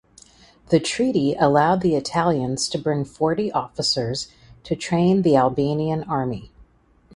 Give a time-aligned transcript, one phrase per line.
[0.69, 4.29] The Treaty allowed the Italians to bring forty officers
[4.63, 6.51] to train the Albanian army.